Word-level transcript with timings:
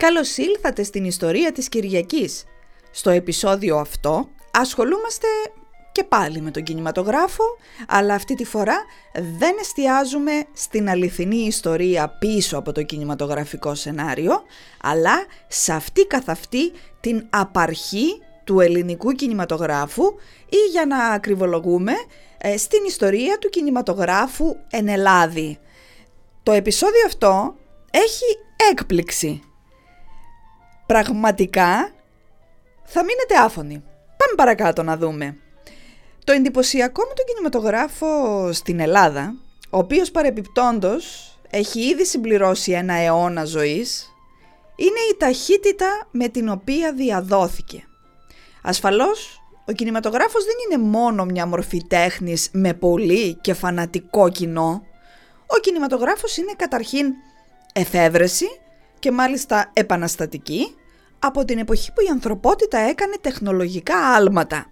Καλώς 0.00 0.36
ήλθατε 0.36 0.82
στην 0.82 1.04
ιστορία 1.04 1.52
της 1.52 1.68
Κυριακής. 1.68 2.44
Στο 2.90 3.10
επεισόδιο 3.10 3.76
αυτό 3.76 4.28
ασχολούμαστε 4.50 5.26
και 5.92 6.04
πάλι 6.04 6.40
με 6.40 6.50
τον 6.50 6.62
κινηματογράφο, 6.62 7.44
αλλά 7.88 8.14
αυτή 8.14 8.34
τη 8.34 8.44
φορά 8.44 8.76
δεν 9.38 9.56
εστιάζουμε 9.60 10.32
στην 10.52 10.88
αληθινή 10.88 11.36
ιστορία 11.36 12.08
πίσω 12.08 12.58
από 12.58 12.72
το 12.72 12.82
κινηματογραφικό 12.82 13.74
σενάριο, 13.74 14.42
αλλά 14.82 15.24
σε 15.48 15.72
αυτή 15.72 16.06
καθ' 16.06 16.28
αυτή 16.28 16.72
την 17.00 17.26
απαρχή 17.30 18.22
του 18.44 18.60
ελληνικού 18.60 19.12
κινηματογράφου 19.12 20.04
ή 20.48 20.70
για 20.70 20.86
να 20.86 21.06
ακριβολογούμε 21.06 21.92
ε, 22.38 22.56
στην 22.56 22.84
ιστορία 22.86 23.38
του 23.38 23.48
κινηματογράφου 23.48 24.56
εν 24.70 24.88
Ελλάδη. 24.88 25.58
Το 26.42 26.52
επεισόδιο 26.52 27.06
αυτό 27.06 27.54
έχει 27.90 28.38
έκπληξη. 28.70 29.42
Πραγματικά 30.90 31.92
θα 32.84 33.04
μείνετε 33.04 33.34
άφωνοι. 33.44 33.82
Πάμε 34.16 34.34
παρακάτω 34.36 34.82
να 34.82 34.96
δούμε. 34.96 35.36
Το 36.24 36.32
εντυπωσιακό 36.32 37.02
με 37.02 37.14
τον 37.14 37.24
κινηματογράφο 37.26 38.52
στην 38.52 38.80
Ελλάδα, 38.80 39.34
ο 39.70 39.78
οποίος 39.78 40.10
παρεπιπτόντος 40.10 41.34
έχει 41.50 41.80
ήδη 41.80 42.04
συμπληρώσει 42.04 42.72
ένα 42.72 42.94
αιώνα 42.94 43.44
ζωής, 43.44 44.12
είναι 44.76 45.00
η 45.12 45.16
ταχύτητα 45.18 46.08
με 46.10 46.28
την 46.28 46.48
οποία 46.48 46.92
διαδόθηκε. 46.92 47.84
Ασφαλώς, 48.62 49.42
ο 49.66 49.72
κινηματογράφος 49.72 50.44
δεν 50.44 50.54
είναι 50.64 50.88
μόνο 50.88 51.24
μια 51.24 51.46
μορφή 51.46 51.84
τέχνης 51.86 52.48
με 52.52 52.74
πολύ 52.74 53.34
και 53.34 53.54
φανατικό 53.54 54.28
κοινό. 54.28 54.82
Ο 55.46 55.56
κινηματογράφος 55.60 56.36
είναι 56.36 56.52
καταρχήν 56.56 57.06
εφεύρεση 57.72 58.46
και 58.98 59.10
μάλιστα 59.10 59.70
επαναστατική 59.72 60.74
από 61.20 61.44
την 61.44 61.58
εποχή 61.58 61.92
που 61.92 62.00
η 62.00 62.08
ανθρωπότητα 62.10 62.78
έκανε 62.78 63.16
τεχνολογικά 63.20 63.96
άλματα. 63.96 64.66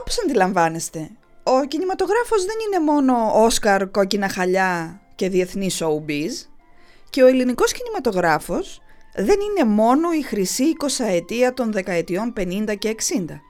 Όπως 0.00 0.18
αντιλαμβάνεστε, 0.18 1.10
ο 1.42 1.64
κινηματογράφος 1.64 2.44
δεν 2.44 2.56
είναι 2.66 2.92
μόνο 2.92 3.44
Όσκαρ, 3.44 3.90
κόκκινα 3.90 4.28
χαλιά 4.28 5.00
και 5.14 5.28
διεθνή 5.28 5.70
showbiz 5.78 6.46
και 7.10 7.22
ο 7.22 7.26
ελληνικός 7.26 7.72
κινηματογράφος 7.72 8.80
δεν 9.14 9.36
είναι 9.40 9.70
μόνο 9.70 10.12
η 10.12 10.22
χρυσή 10.22 10.64
20 10.98 11.04
ετία 11.08 11.54
των 11.54 11.72
δεκαετιών 11.72 12.32
50 12.36 12.74
και 12.78 12.94
60. 13.28 13.40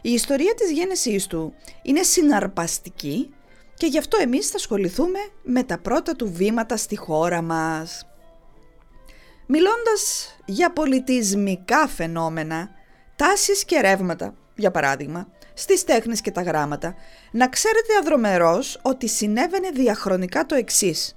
Η 0.00 0.10
ιστορία 0.10 0.54
της 0.54 0.70
γέννησής 0.70 1.26
του 1.26 1.54
είναι 1.82 2.02
συναρπαστική 2.02 3.34
και 3.74 3.86
γι' 3.86 3.98
αυτό 3.98 4.18
εμείς 4.20 4.48
θα 4.48 4.56
ασχοληθούμε 4.56 5.18
με 5.42 5.62
τα 5.62 5.78
πρώτα 5.78 6.16
του 6.16 6.32
βήματα 6.32 6.76
στη 6.76 6.96
χώρα 6.96 7.42
μας. 7.42 8.06
Μιλώντας 9.50 10.34
για 10.44 10.72
πολιτισμικά 10.72 11.88
φαινόμενα, 11.88 12.70
τάσεις 13.16 13.64
και 13.64 13.80
ρεύματα, 13.80 14.34
για 14.54 14.70
παράδειγμα, 14.70 15.28
στις 15.54 15.84
τέχνες 15.84 16.20
και 16.20 16.30
τα 16.30 16.42
γράμματα, 16.42 16.94
να 17.30 17.48
ξέρετε 17.48 17.96
αδρομερός 18.00 18.78
ότι 18.82 19.08
συνέβαινε 19.08 19.70
διαχρονικά 19.70 20.46
το 20.46 20.54
εξής. 20.54 21.14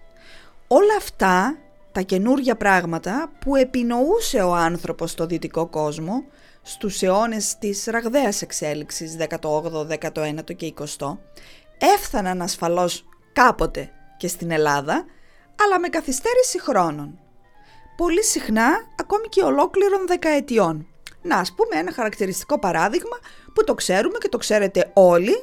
Όλα 0.67 0.95
αυτά 0.97 1.57
τα 1.91 2.01
καινούργια 2.01 2.55
πράγματα 2.55 3.31
που 3.39 3.55
επινοούσε 3.55 4.41
ο 4.41 4.53
άνθρωπος 4.55 5.11
στο 5.11 5.25
δυτικό 5.25 5.67
κόσμο 5.67 6.23
στους 6.61 7.01
αιώνες 7.01 7.57
της 7.57 7.85
ραγδαίας 7.85 8.41
εξέλιξης 8.41 9.15
18ο, 9.19 9.87
19ο 9.87 10.55
και 10.55 10.73
20ο 10.77 11.17
έφταναν 11.95 12.41
ασφαλώς 12.41 13.05
κάποτε 13.33 13.91
και 14.17 14.27
στην 14.27 14.51
Ελλάδα 14.51 15.05
αλλά 15.63 15.79
με 15.79 15.87
καθυστέρηση 15.87 16.61
χρόνων. 16.61 17.19
Πολύ 18.01 18.23
συχνά 18.23 18.87
ακόμη 18.95 19.27
και 19.27 19.43
ολόκληρων 19.43 20.07
δεκαετιών. 20.07 20.87
Να 21.21 21.37
ας 21.37 21.53
πούμε 21.53 21.79
ένα 21.79 21.91
χαρακτηριστικό 21.91 22.59
παράδειγμα 22.59 23.19
που 23.53 23.63
το 23.63 23.73
ξέρουμε 23.73 24.17
και 24.17 24.29
το 24.29 24.37
ξέρετε 24.37 24.91
όλοι 24.93 25.35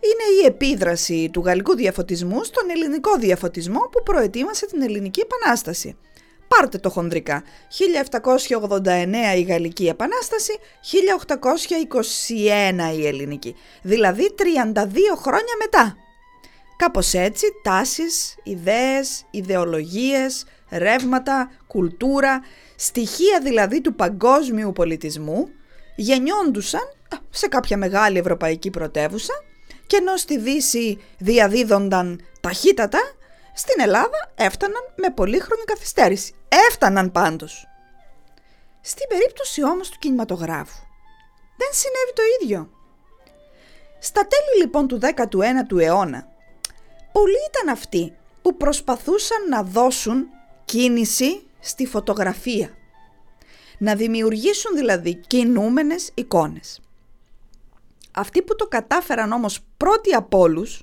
είναι 0.00 0.42
η 0.42 0.46
επίδραση 0.46 1.30
του 1.32 1.40
γαλλικού 1.40 1.74
διαφωτισμού 1.74 2.44
στον 2.44 2.70
ελληνικό 2.70 3.16
διαφωτισμό 3.16 3.78
που 3.78 4.02
προετοίμασε 4.02 4.66
την 4.66 4.82
Ελληνική 4.82 5.20
Επανάσταση. 5.20 5.96
Πάρτε 6.48 6.78
το 6.78 6.90
χονδρικά. 6.90 7.42
1789 9.34 9.36
η 9.36 9.42
Γαλλική 9.42 9.86
Επανάσταση, 9.86 10.58
1821 12.92 12.98
η 12.98 13.06
Ελληνική. 13.06 13.54
Δηλαδή 13.82 14.34
32 14.38 14.42
χρόνια 15.16 15.54
μετά. 15.58 15.96
Κάπως 16.76 17.14
έτσι 17.14 17.46
τάσεις, 17.62 18.34
ιδέες, 18.42 19.24
ιδεολογίες, 19.30 20.44
ρεύματα, 20.74 21.50
κουλτούρα, 21.66 22.42
στοιχεία 22.76 23.40
δηλαδή 23.42 23.80
του 23.80 23.94
παγκόσμιου 23.94 24.72
πολιτισμού 24.72 25.48
γεννιόντουσαν 25.96 26.92
σε 27.30 27.48
κάποια 27.48 27.76
μεγάλη 27.76 28.18
ευρωπαϊκή 28.18 28.70
πρωτεύουσα 28.70 29.34
και 29.86 29.96
ενώ 29.96 30.16
στη 30.16 30.38
Δύση 30.38 31.00
διαδίδονταν 31.18 32.20
ταχύτατα, 32.40 32.98
στην 33.54 33.80
Ελλάδα 33.80 34.32
έφταναν 34.34 34.82
με 34.96 35.10
πολύχρονη 35.10 35.64
καθυστέρηση. 35.64 36.34
Έφταναν 36.68 37.12
πάντως. 37.12 37.68
Στην 38.80 39.08
περίπτωση 39.08 39.64
όμως 39.64 39.88
του 39.88 39.98
κινηματογράφου 39.98 40.82
δεν 41.56 41.68
συνέβη 41.72 42.12
το 42.14 42.22
ίδιο. 42.40 42.70
Στα 43.98 44.26
τέλη 44.26 44.60
λοιπόν 44.60 44.88
του 44.88 44.98
19ου 45.02 45.80
αιώνα, 45.80 46.28
πολλοί 47.12 47.38
ήταν 47.48 47.68
αυτοί 47.74 48.16
που 48.42 48.56
προσπαθούσαν 48.56 49.48
να 49.48 49.62
δώσουν 49.62 50.26
κίνηση 50.74 51.42
στη 51.60 51.86
φωτογραφία. 51.86 52.76
Να 53.78 53.94
δημιουργήσουν 53.94 54.76
δηλαδή 54.76 55.14
κινούμενες 55.14 56.10
εικόνες. 56.14 56.80
Αυτοί 58.12 58.42
που 58.42 58.56
το 58.56 58.66
κατάφεραν 58.66 59.32
όμως 59.32 59.60
πρώτοι 59.76 60.14
από 60.14 60.38
όλους 60.38 60.82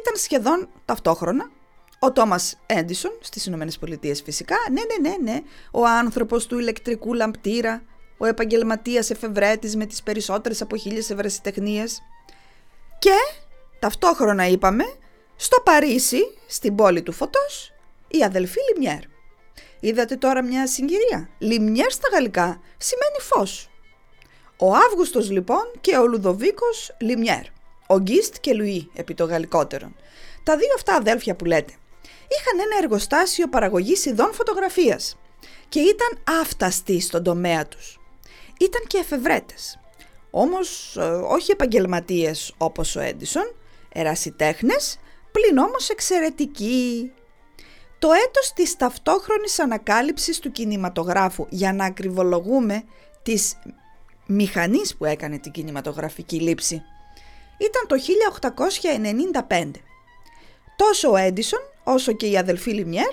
ήταν 0.00 0.16
σχεδόν 0.16 0.68
ταυτόχρονα 0.84 1.50
ο 1.98 2.12
Τόμας 2.12 2.60
Έντισον 2.66 3.10
στις 3.20 3.46
Ηνωμένες 3.46 3.78
Πολιτείες 3.78 4.22
φυσικά, 4.22 4.56
ναι 4.72 4.80
ναι 4.80 5.08
ναι 5.08 5.32
ναι, 5.32 5.40
ο 5.70 5.86
άνθρωπος 5.86 6.46
του 6.46 6.58
ηλεκτρικού 6.58 7.14
λαμπτήρα, 7.14 7.82
ο 8.16 8.26
επαγγελματίας 8.26 9.10
εφευρέτης 9.10 9.76
με 9.76 9.86
τις 9.86 10.02
περισσότερες 10.02 10.60
από 10.62 10.76
χίλιες 10.76 11.10
ευρεσιτεχνίες 11.10 12.02
και 12.98 13.16
ταυτόχρονα 13.78 14.46
είπαμε 14.46 14.84
στο 15.36 15.60
Παρίσι, 15.64 16.20
στην 16.46 16.74
πόλη 16.74 17.02
του 17.02 17.12
φωτός, 17.12 17.72
η 18.08 18.22
αδελφή 18.22 18.58
Λιμιέρ. 18.72 19.12
Είδατε 19.84 20.16
τώρα 20.16 20.42
μια 20.42 20.66
συγκυρία. 20.66 21.28
Λιμιέρ 21.38 21.90
στα 21.90 22.08
γαλλικά 22.12 22.60
σημαίνει 22.78 23.18
φως. 23.20 23.70
Ο 24.56 24.74
Αύγουστος 24.74 25.30
λοιπόν 25.30 25.70
και 25.80 25.96
ο 25.96 26.06
Λουδοβίκος 26.06 26.96
Λιμιέρ. 27.00 27.42
Ο 27.86 27.98
Γκίστ 27.98 28.36
και 28.40 28.54
Λουί 28.54 28.90
επί 28.94 29.14
το 29.14 29.24
γαλλικότερον. 29.24 29.96
Τα 30.42 30.56
δύο 30.56 30.68
αυτά 30.76 30.94
αδέλφια 30.94 31.34
που 31.34 31.44
λέτε 31.44 31.72
είχαν 32.28 32.58
ένα 32.60 32.78
εργοστάσιο 32.82 33.48
παραγωγής 33.48 34.04
ειδών 34.04 34.32
φωτογραφίας 34.32 35.16
και 35.68 35.80
ήταν 35.80 36.40
άφταστοι 36.40 37.00
στον 37.00 37.22
τομέα 37.22 37.66
τους. 37.66 38.00
Ήταν 38.60 38.82
και 38.86 38.98
εφευρέτες. 38.98 39.80
Όμως 40.30 40.96
ε, 40.96 41.02
όχι 41.04 41.50
επαγγελματίες 41.50 42.54
όπως 42.58 42.96
ο 42.96 43.00
Έντισον, 43.00 43.54
ερασιτέχνες, 43.92 44.98
πλην 45.32 45.58
όμως 45.58 45.88
εξαιρετικοί. 45.88 47.12
Το 48.04 48.10
έτος 48.12 48.52
της 48.52 48.76
ταυτόχρονης 48.76 49.58
ανακάλυψης 49.58 50.38
του 50.38 50.52
κινηματογράφου 50.52 51.46
για 51.48 51.72
να 51.72 51.84
ακριβολογούμε 51.84 52.84
τις 53.22 53.58
μηχανής 54.26 54.96
που 54.96 55.04
έκανε 55.04 55.38
την 55.38 55.52
κινηματογραφική 55.52 56.40
λήψη 56.40 56.82
ήταν 57.58 57.86
το 57.86 57.96
1895. 59.48 59.70
Τόσο 60.76 61.10
ο 61.10 61.16
Έντισον 61.16 61.60
όσο 61.84 62.12
και 62.12 62.26
οι 62.26 62.36
αδελφοί 62.36 62.70
Λιμιέρ 62.70 63.12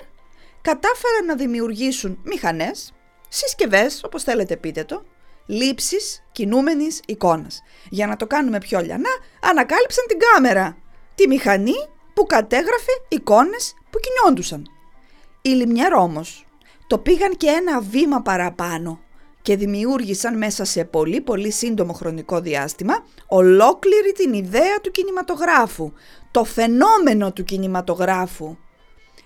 κατάφεραν 0.62 1.24
να 1.26 1.36
δημιουργήσουν 1.36 2.18
μηχανές, 2.24 2.92
συσκευές 3.28 4.04
όπως 4.04 4.22
θέλετε 4.22 4.56
πείτε 4.56 4.84
το, 4.84 5.04
λήψεις 5.46 6.24
κινούμενης 6.32 7.00
εικόνας. 7.06 7.62
Για 7.88 8.06
να 8.06 8.16
το 8.16 8.26
κάνουμε 8.26 8.58
πιο 8.58 8.80
λιανά 8.80 9.10
ανακάλυψαν 9.42 10.04
την 10.08 10.18
κάμερα, 10.18 10.76
τη 11.14 11.28
μηχανή 11.28 11.88
που 12.14 12.26
κατέγραφε 12.26 12.92
εικόνες 13.08 13.74
που 13.90 13.98
κινιόντουσαν. 13.98 14.66
Οι 15.44 15.48
Λιμιέρ 15.48 15.94
όμως 15.94 16.46
το 16.86 16.98
πήγαν 16.98 17.36
και 17.36 17.46
ένα 17.46 17.80
βήμα 17.80 18.22
παραπάνω 18.22 19.00
και 19.42 19.56
δημιούργησαν 19.56 20.36
μέσα 20.36 20.64
σε 20.64 20.84
πολύ 20.84 21.20
πολύ 21.20 21.50
σύντομο 21.50 21.92
χρονικό 21.92 22.40
διάστημα 22.40 23.04
ολόκληρη 23.26 24.12
την 24.12 24.32
ιδέα 24.32 24.80
του 24.82 24.90
κινηματογράφου, 24.90 25.92
το 26.30 26.44
φαινόμενο 26.44 27.32
του 27.32 27.44
κινηματογράφου. 27.44 28.56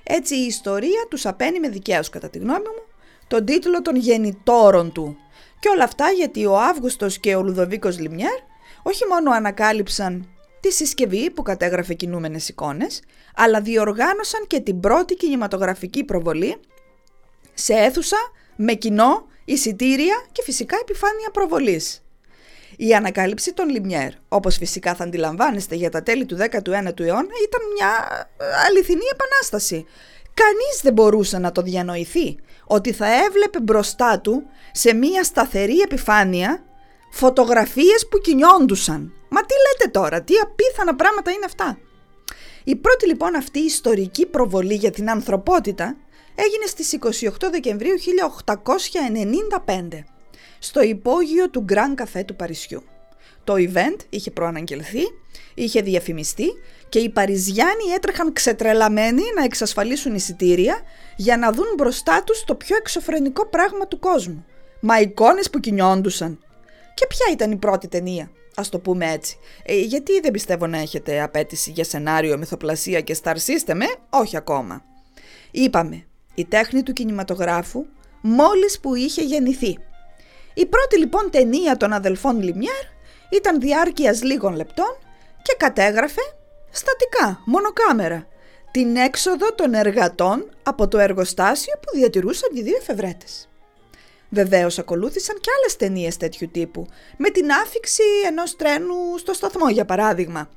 Έτσι 0.03 0.37
η 0.37 0.47
ιστορία 0.47 1.07
τους 1.11 1.27
απένει 1.27 1.61
με 1.61 1.69
δικαίως 1.69 2.09
κατά 2.09 2.31
τη 2.31 2.39
γνώμη 2.39 2.59
μου 2.59 2.85
τον 3.27 3.45
τίτλο 3.45 3.83
των 3.83 3.97
γεννητόρων 3.97 4.93
του. 4.93 5.17
Και 5.59 5.69
όλα 5.69 5.85
αυτά 5.85 6.11
γιατί 6.11 6.47
ο 6.47 6.59
Αύγουστος 6.59 7.19
και 7.19 7.35
ο 7.35 7.43
Λουδοβίκος 7.43 7.99
Λιμιέρ 7.99 8.39
όχι 8.83 9.07
μόνο 9.07 9.31
ανακάλυψαν 9.31 10.29
τη 10.61 10.73
συσκευή 10.73 11.31
που 11.31 11.43
κατέγραφε 11.43 11.95
κινούμενες 11.95 12.49
εικόνες, 12.49 13.03
αλλά 13.35 13.61
διοργάνωσαν 13.61 14.47
και 14.47 14.61
την 14.61 14.81
πρώτη 14.81 15.15
κινηματογραφική 15.15 16.05
προβολή 16.05 16.57
σε 17.55 17.75
αίθουσα 17.75 18.17
με 18.57 18.73
κοινό, 18.73 19.27
εισιτήρια 19.45 20.27
και 20.33 20.43
φυσικά 20.43 20.77
επιφάνεια 20.81 21.31
προβολής. 21.33 22.01
Η 22.77 22.95
ανακάλυψη 22.95 23.53
των 23.53 23.69
Λιμιέρ, 23.69 24.11
όπως 24.29 24.57
φυσικά 24.57 24.95
θα 24.95 25.05
αντιλαμβάνεστε 25.05 25.75
για 25.75 25.91
τα 25.91 26.03
τέλη 26.03 26.27
του 26.27 26.37
19ου 26.37 27.01
αιώνα, 27.01 27.35
ήταν 27.47 27.63
μια 27.75 27.91
ε, 28.39 28.45
αληθινή 28.69 29.05
επανάσταση. 29.13 29.87
Κανείς 30.35 30.81
δεν 30.83 30.93
μπορούσε 30.93 31.39
να 31.39 31.53
το 31.53 31.63
διανοηθεί 31.63 32.37
ότι 32.67 32.93
θα 32.93 33.25
έβλεπε 33.25 33.61
μπροστά 33.61 34.21
του 34.21 34.43
σε 34.73 34.95
μια 34.95 35.25
σταθερή 35.25 35.79
επιφάνεια 35.79 36.65
φωτογραφίες 37.11 38.09
που 38.11 38.19
κινιόντουσαν. 38.19 39.13
Μα 39.37 39.43
τι 39.43 39.55
λέτε 39.55 39.91
τώρα, 39.91 40.23
τι 40.23 40.35
απίθανα 40.37 40.95
πράγματα 40.95 41.31
είναι 41.31 41.45
αυτά. 41.45 41.79
Η 42.65 42.77
πρώτη 42.77 43.07
λοιπόν 43.07 43.35
αυτή 43.35 43.59
ιστορική 43.59 44.27
προβολή 44.27 44.75
για 44.75 44.91
την 44.91 45.11
ανθρωπότητα 45.11 45.97
έγινε 46.35 46.67
στις 46.67 46.99
28 47.25 47.51
Δεκεμβρίου 47.51 47.95
1895 49.67 50.05
στο 50.59 50.83
υπόγειο 50.83 51.51
του 51.51 51.61
Γκραν 51.61 51.95
Καφέ 51.95 52.23
του 52.23 52.37
Παρισιού. 52.37 52.83
Το 53.45 53.55
event 53.57 53.97
είχε 54.09 54.31
προαναγγελθεί, 54.31 55.03
είχε 55.55 55.81
διαφημιστεί 55.81 56.47
και 56.89 56.99
οι 56.99 57.09
Παριζιάνοι 57.09 57.85
έτρεχαν 57.95 58.33
ξετρελαμένοι 58.33 59.23
να 59.37 59.45
εξασφαλίσουν 59.45 60.15
εισιτήρια 60.15 60.81
για 61.17 61.37
να 61.37 61.53
δουν 61.53 61.75
μπροστά 61.77 62.23
τους 62.23 62.45
το 62.45 62.55
πιο 62.55 62.77
εξωφρενικό 62.77 63.47
πράγμα 63.47 63.87
του 63.87 63.99
κόσμου. 63.99 64.45
Μα 64.81 65.01
εικόνες 65.01 65.51
που 65.51 65.61
κινιόντουσαν. 65.61 66.39
Και 66.95 67.07
ποια 67.07 67.27
ήταν 67.33 67.51
η 67.51 67.57
πρώτη 67.57 67.89
ταινία, 67.89 68.31
ας 68.57 68.69
το 68.69 68.79
πούμε 68.79 69.13
έτσι. 69.13 69.39
Ε, 69.65 69.81
γιατί 69.81 70.21
δεν 70.21 70.31
πιστεύω 70.31 70.67
να 70.67 70.79
έχετε 70.79 71.23
απέτηση 71.23 71.71
για 71.71 71.85
σενάριο, 71.85 72.39
μυθοπλασία 72.39 73.01
και 73.01 73.17
star 73.23 73.35
system, 73.35 73.81
ε; 73.81 73.87
όχι 74.11 74.37
ακόμα. 74.37 74.85
Είπαμε, 75.51 76.07
η 76.35 76.45
τέχνη 76.45 76.83
του 76.83 76.93
κινηματογράφου 76.93 77.87
μόλις 78.21 78.81
που 78.81 78.95
είχε 78.95 79.23
γεννηθεί. 79.23 79.79
Η 80.55 80.67
πρώτη 80.67 80.99
λοιπόν 80.99 81.31
ταινία 81.31 81.77
των 81.77 81.93
αδελφών 81.93 82.43
Λιμιέρ 82.43 82.85
ήταν 83.31 83.61
διάρκειας 83.61 84.23
λίγων 84.23 84.55
λεπτών 84.55 84.99
και 85.43 85.55
κατέγραφε 85.59 86.21
στατικά, 86.71 87.41
μονοκάμερα, 87.45 88.27
την 88.71 88.97
έξοδο 88.97 89.55
των 89.55 89.75
εργατών 89.75 90.51
από 90.63 90.89
το 90.89 90.99
εργοστάσιο 90.99 91.75
που 91.75 91.99
διατηρούσαν 91.99 92.51
οι 92.55 92.63
δύο 92.63 92.77
εφευρέτες. 92.81 93.49
Βεβαίως 94.29 94.79
ακολούθησαν 94.79 95.37
και 95.41 95.51
άλλες 95.59 95.77
ταινίες 95.77 96.17
τέτοιου 96.17 96.49
τύπου, 96.53 96.87
με 97.17 97.31
την 97.31 97.51
άφηξη 97.51 98.03
ενός 98.27 98.57
τρένου 98.57 99.19
στο 99.19 99.33
σταθμό 99.33 99.69
για 99.69 99.85
παράδειγμα. 99.85 100.49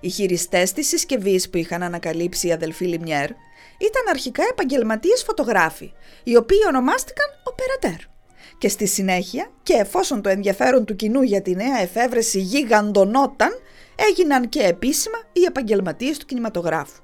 Οι 0.00 0.08
χειριστές 0.08 0.72
της 0.72 0.88
συσκευής 0.88 1.50
που 1.50 1.56
είχαν 1.56 1.82
ανακαλύψει 1.82 2.46
οι 2.46 2.52
αδελφοί 2.52 2.84
Λιμιέρ 2.84 3.30
ήταν 3.78 4.02
αρχικά 4.10 4.42
επαγγελματίες 4.50 5.22
φωτογράφοι, 5.22 5.92
οι 6.24 6.36
οποίοι 6.36 6.60
ονομάστηκαν 6.66 7.26
«Οπερατέρ» 7.44 8.08
και 8.58 8.68
στη 8.68 8.86
συνέχεια 8.86 9.50
και 9.62 9.72
εφόσον 9.72 10.22
το 10.22 10.28
ενδιαφέρον 10.28 10.84
του 10.84 10.96
κοινού 10.96 11.22
για 11.22 11.42
τη 11.42 11.54
νέα 11.54 11.80
εφεύρεση 11.80 12.40
γιγαντονόταν, 12.40 13.50
έγιναν 13.96 14.48
και 14.48 14.62
επίσημα 14.62 15.18
οι 15.32 15.44
επαγγελματίες 15.44 16.18
του 16.18 16.26
κινηματογράφου. 16.26 17.00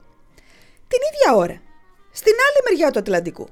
Την 0.88 0.98
ίδια 1.12 1.36
ώρα, 1.36 1.62
στην 2.12 2.32
άλλη 2.32 2.68
μεριά 2.68 2.90
του 2.90 2.98
Ατλαντικού, 2.98 3.48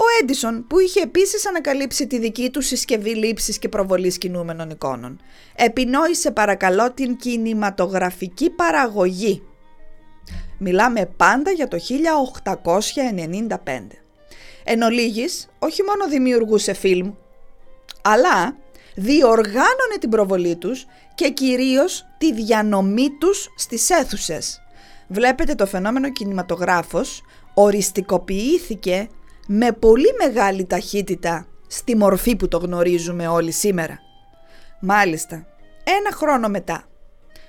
ο 0.00 0.04
Έντισον, 0.20 0.66
που 0.66 0.78
είχε 0.78 1.00
επίσης 1.00 1.46
ανακαλύψει 1.46 2.06
τη 2.06 2.18
δική 2.18 2.50
του 2.50 2.60
συσκευή 2.60 3.14
λήψης 3.14 3.58
και 3.58 3.68
προβολής 3.68 4.18
κινούμενων 4.18 4.70
εικόνων, 4.70 5.20
επινόησε 5.56 6.30
παρακαλώ 6.30 6.92
την 6.92 7.16
κινηματογραφική 7.16 8.50
παραγωγή. 8.50 9.42
Μιλάμε 10.58 11.06
πάντα 11.16 11.50
για 11.50 11.68
το 11.68 11.76
1895. 11.76 11.78
Εν 14.64 14.82
ολίγης, 14.82 15.48
όχι 15.58 15.82
μόνο 15.82 16.08
δημιουργούσε 16.08 16.72
φιλμ, 16.72 17.12
αλλά 18.02 18.56
διοργάνωνε 18.94 19.96
την 20.00 20.10
προβολή 20.10 20.56
τους 20.56 20.86
και 21.14 21.30
κυρίως 21.30 22.06
τη 22.18 22.32
διανομή 22.32 23.08
τους 23.20 23.48
στις 23.56 23.90
αίθουσες. 23.90 24.62
Βλέπετε 25.08 25.54
το 25.54 25.66
φαινόμενο 25.66 26.12
κινηματογράφος 26.12 27.22
οριστικοποιήθηκε 27.54 29.08
με 29.50 29.72
πολύ 29.72 30.14
μεγάλη 30.18 30.64
ταχύτητα 30.64 31.46
στη 31.66 31.96
μορφή 31.96 32.36
που 32.36 32.48
το 32.48 32.58
γνωρίζουμε 32.58 33.28
όλοι 33.28 33.52
σήμερα. 33.52 33.98
Μάλιστα, 34.80 35.46
ένα 35.84 36.12
χρόνο 36.12 36.48
μετά, 36.48 36.88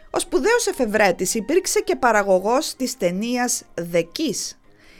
ο 0.09 0.19
σπουδαίος 0.19 0.67
εφευρέτης 0.67 1.35
υπήρξε 1.35 1.79
και 1.79 1.95
παραγωγός 1.95 2.75
της 2.75 2.97
ταινίας 2.97 3.63
«The 3.93 3.99
Kiss», 3.99 4.55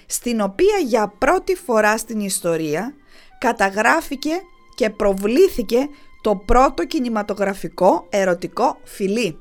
στην 0.06 0.42
οποία 0.42 0.78
για 0.86 1.14
πρώτη 1.18 1.56
φορά 1.56 1.98
στην 1.98 2.20
ιστορία 2.20 2.94
καταγράφηκε 3.40 4.32
και 4.76 4.90
προβλήθηκε 4.90 5.88
το 6.22 6.36
πρώτο 6.36 6.86
κινηματογραφικό 6.86 8.08
ερωτικό 8.10 8.78
φιλί. 8.84 9.40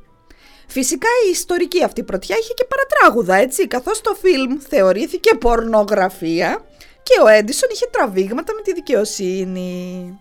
Φυσικά 0.67 1.09
η 1.27 1.31
ιστορική 1.31 1.85
αυτή 1.85 2.03
πρωτιά 2.03 2.37
είχε 2.41 2.53
και 2.55 2.65
παρατράγουδα 2.65 3.35
έτσι, 3.35 3.67
καθώς 3.67 4.01
το 4.01 4.15
φιλμ 4.15 4.59
θεωρήθηκε 4.69 5.35
πορνογραφία 5.35 6.63
και 7.09 7.21
ο 7.25 7.27
Έντισον 7.27 7.69
είχε 7.73 7.87
τραβήγματα 7.91 8.55
με 8.55 8.63
τη 8.63 8.73
δικαιοσύνη. 8.73 10.19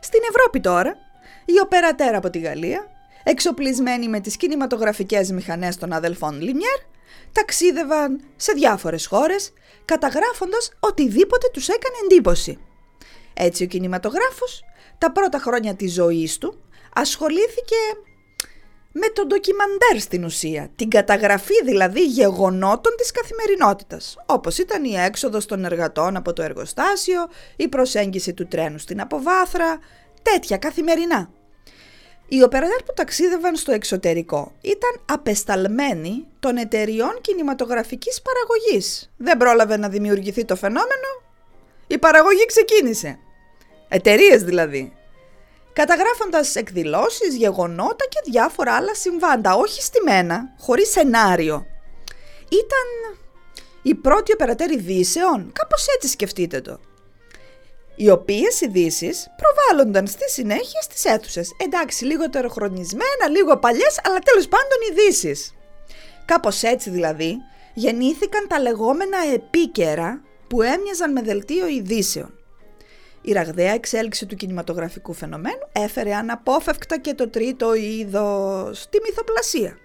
Στην 0.00 0.20
Ευρώπη 0.28 0.60
τώρα, 0.60 0.96
η 1.44 1.60
οπερατέρα 1.62 2.16
από 2.16 2.30
τη 2.30 2.38
Γαλλία, 2.38 2.86
εξοπλισμένη 3.24 4.08
με 4.08 4.20
τις 4.20 4.36
κινηματογραφικές 4.36 5.30
μηχανές 5.30 5.76
των 5.76 5.92
αδελφών 5.92 6.40
Λιμιέρ, 6.40 6.78
ταξίδευαν 7.32 8.20
σε 8.36 8.52
διάφορες 8.52 9.06
χώρες, 9.06 9.52
καταγράφοντας 9.84 10.72
οτιδήποτε 10.80 11.48
τους 11.52 11.68
έκανε 11.68 11.94
εντύπωση. 12.04 12.58
Έτσι 13.34 13.62
ο 13.62 13.66
κινηματογράφος 13.66 14.64
τα 14.98 15.12
πρώτα 15.12 15.38
χρόνια 15.38 15.74
της 15.74 15.92
ζωής 15.92 16.38
του 16.38 16.60
ασχολήθηκε 16.94 17.76
με 18.92 19.06
τον 19.08 19.26
ντοκιμαντέρ 19.26 20.00
στην 20.00 20.24
ουσία, 20.24 20.70
την 20.76 20.88
καταγραφή 20.90 21.64
δηλαδή 21.64 22.04
γεγονότων 22.04 22.92
της 22.96 23.10
καθημερινότητας, 23.10 24.16
όπως 24.26 24.58
ήταν 24.58 24.84
η 24.84 24.94
έξοδος 24.94 25.46
των 25.46 25.64
εργατών 25.64 26.16
από 26.16 26.32
το 26.32 26.42
εργοστάσιο, 26.42 27.28
η 27.56 27.68
προσέγγιση 27.68 28.34
του 28.34 28.46
τρένου 28.46 28.78
στην 28.78 29.00
αποβάθρα, 29.00 29.78
τέτοια 30.22 30.56
καθημερινά. 30.56 31.30
Οι 32.28 32.42
οπερατέρ 32.42 32.82
που 32.82 32.92
ταξίδευαν 32.94 33.56
στο 33.56 33.72
εξωτερικό 33.72 34.52
ήταν 34.60 35.00
απεσταλμένοι 35.06 36.26
των 36.40 36.56
εταιριών 36.56 37.18
κινηματογραφικής 37.20 38.22
παραγωγής. 38.22 39.12
Δεν 39.16 39.36
πρόλαβε 39.36 39.76
να 39.76 39.88
δημιουργηθεί 39.88 40.44
το 40.44 40.56
φαινόμενο, 40.56 41.22
η 41.86 41.98
παραγωγή 41.98 42.46
ξεκίνησε. 42.46 43.18
Εταιρείες 43.88 44.42
δηλαδή. 44.42 44.92
Καταγράφοντας 45.72 46.56
εκδηλώσεις, 46.56 47.34
γεγονότα 47.36 48.04
και 48.08 48.20
διάφορα 48.30 48.74
άλλα 48.74 48.94
συμβάντα, 48.94 49.54
όχι 49.54 49.82
στημένα, 49.82 50.54
χωρίς 50.58 50.90
σενάριο. 50.90 51.66
Ήταν 52.48 53.16
η 53.82 53.94
πρώτη 53.94 54.32
οπερατέρ 54.32 54.70
ειδήσεων, 54.70 55.52
κάπως 55.52 55.86
έτσι 55.94 56.08
σκεφτείτε 56.08 56.60
το. 56.60 56.80
Οι 57.96 58.10
οποίες 58.10 58.60
ειδήσεις 58.60 59.26
προβάλλονταν 59.36 60.06
στη 60.06 60.30
συνέχεια 60.30 60.82
στις 60.82 61.04
αίθουσες. 61.04 61.50
Εντάξει, 61.56 62.04
λίγο 62.04 62.30
τεροχρονισμένα, 62.30 63.28
λίγο 63.30 63.58
παλιές, 63.58 64.00
αλλά 64.04 64.18
τέλος 64.18 64.48
πάντων 64.48 64.78
ειδήσεις. 64.90 65.54
Κάπως 66.24 66.62
έτσι 66.62 66.90
δηλαδή 66.90 67.36
γεννήθηκαν 67.74 68.48
τα 68.48 68.60
λεγόμενα 68.60 69.18
επίκαιρα 69.34 70.22
που 70.48 70.62
έμοιαζαν 70.62 71.12
με 71.12 71.22
δελτίο 71.22 71.66
ειδήσεων. 71.66 72.41
Η 73.22 73.32
ραγδαία 73.32 73.72
εξέλιξη 73.72 74.26
του 74.26 74.36
κινηματογραφικού 74.36 75.12
φαινομένου 75.12 75.68
έφερε 75.72 76.14
αναπόφευκτα 76.14 76.98
και 76.98 77.14
το 77.14 77.28
τρίτο 77.28 77.74
είδος, 77.74 78.86
τη 78.90 78.98
μυθοπλασία. 79.02 79.78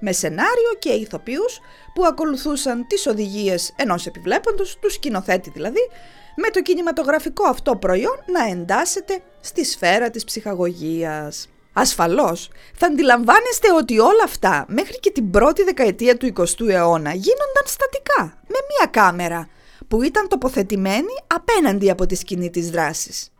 Με 0.00 0.12
σενάριο 0.12 0.72
και 0.78 0.88
ηθοποιούς 0.88 1.60
που 1.94 2.04
ακολουθούσαν 2.04 2.86
τις 2.86 3.06
οδηγίες 3.06 3.72
ενός 3.76 4.06
επιβλέποντος, 4.06 4.78
του 4.80 4.90
σκηνοθέτη 4.90 5.50
δηλαδή, 5.50 5.88
με 6.36 6.50
το 6.50 6.62
κινηματογραφικό 6.62 7.48
αυτό 7.48 7.76
προϊόν 7.76 8.18
να 8.26 8.50
εντάσσεται 8.50 9.22
στη 9.40 9.64
σφαίρα 9.64 10.10
της 10.10 10.24
ψυχαγωγίας. 10.24 11.48
Ασφαλώς, 11.72 12.50
θα 12.74 12.86
αντιλαμβάνεστε 12.86 13.72
ότι 13.72 13.98
όλα 13.98 14.24
αυτά 14.24 14.64
μέχρι 14.68 14.98
και 15.00 15.10
την 15.10 15.30
πρώτη 15.30 15.62
δεκαετία 15.62 16.16
του 16.16 16.32
20ου 16.36 16.68
αιώνα 16.68 17.12
γίνονταν 17.14 17.64
στατικά, 17.64 18.22
με 18.22 18.56
μία 18.68 18.86
κάμερα, 18.90 19.48
που 19.90 20.02
ήταν 20.02 20.28
τοποθετημένη 20.28 21.14
απέναντι 21.26 21.90
από 21.90 22.06
τη 22.06 22.14
σκηνή 22.14 22.50
της 22.50 22.70
δράσης. 22.70 23.32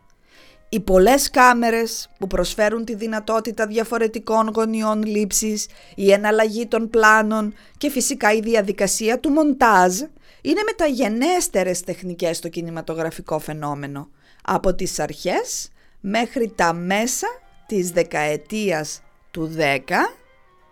Οι 0.68 0.80
πολλές 0.80 1.30
κάμερες 1.30 2.10
που 2.18 2.26
προσφέρουν 2.26 2.84
τη 2.84 2.94
δυνατότητα 2.94 3.66
διαφορετικών 3.66 4.50
γωνιών 4.54 5.02
λήψης, 5.02 5.66
η 5.94 6.12
εναλλαγή 6.12 6.66
των 6.66 6.90
πλάνων 6.90 7.54
και 7.78 7.90
φυσικά 7.90 8.32
η 8.32 8.40
διαδικασία 8.40 9.18
του 9.18 9.30
μοντάζ 9.30 10.00
είναι 10.40 10.60
μεταγενέστερες 10.66 11.80
τεχνικές 11.80 12.36
στο 12.36 12.48
κινηματογραφικό 12.48 13.38
φαινόμενο 13.38 14.08
από 14.44 14.74
τις 14.74 14.98
αρχές 14.98 15.70
μέχρι 16.00 16.52
τα 16.56 16.72
μέσα 16.72 17.26
της 17.66 17.90
δεκαετίας 17.90 19.02
του 19.30 19.54
10, 19.56 19.78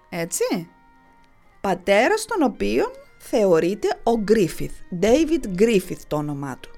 έτσι, 0.09 0.69
πατέρας 1.61 2.25
των 2.25 2.43
οποίων 2.43 2.91
θεωρείται 3.19 3.89
ο 4.03 4.19
Γκρίφιθ, 4.19 4.73
David 5.03 5.61
Griffith 5.61 6.01
το 6.07 6.17
όνομά 6.17 6.59
του. 6.61 6.71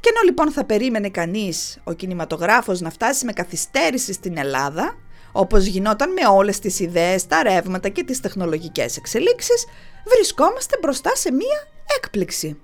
Και 0.00 0.12
ενώ 0.14 0.20
λοιπόν 0.24 0.52
θα 0.52 0.64
περίμενε 0.64 1.08
κανείς 1.08 1.78
ο 1.84 1.92
κινηματογράφος 1.92 2.80
να 2.80 2.90
φτάσει 2.90 3.24
με 3.24 3.32
καθυστέρηση 3.32 4.12
στην 4.12 4.36
Ελλάδα, 4.38 4.96
όπως 5.32 5.64
γινόταν 5.64 6.12
με 6.12 6.26
όλες 6.26 6.58
τις 6.58 6.80
ιδέες, 6.80 7.26
τα 7.26 7.42
ρεύματα 7.42 7.88
και 7.88 8.04
τις 8.04 8.20
τεχνολογικές 8.20 8.96
εξελίξεις, 8.96 9.64
βρισκόμαστε 10.04 10.78
μπροστά 10.80 11.14
σε 11.14 11.32
μία 11.32 11.68
έκπληξη. 11.96 12.60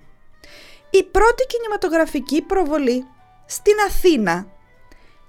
Η 0.91 1.03
πρώτη 1.03 1.47
κινηματογραφική 1.47 2.43
προβολή 2.43 3.05
στην 3.47 3.75
Αθήνα 3.89 4.47